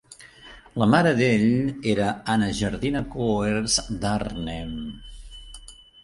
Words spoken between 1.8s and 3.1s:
era Anna Gerdina